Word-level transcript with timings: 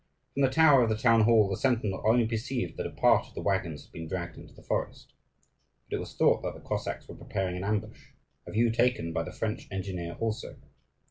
From 0.33 0.41
the 0.41 0.49
tower 0.49 0.81
of 0.81 0.89
the 0.89 0.97
town 0.97 1.25
hall 1.25 1.47
the 1.47 1.55
sentinel 1.55 2.01
only 2.03 2.25
perceived 2.27 2.75
that 2.75 2.87
a 2.87 2.91
part 2.91 3.27
of 3.27 3.35
the 3.35 3.41
waggons 3.43 3.83
had 3.83 3.91
been 3.91 4.07
dragged 4.07 4.35
into 4.35 4.51
the 4.51 4.63
forest; 4.63 5.13
but 5.87 5.95
it 5.95 5.99
was 5.99 6.15
thought 6.15 6.41
that 6.41 6.55
the 6.55 6.59
Cossacks 6.67 7.07
were 7.07 7.13
preparing 7.13 7.55
an 7.55 7.63
ambush 7.63 8.07
a 8.47 8.51
view 8.51 8.71
taken 8.71 9.13
by 9.13 9.21
the 9.21 9.31
French 9.31 9.67
engineer 9.69 10.17
also. 10.19 10.55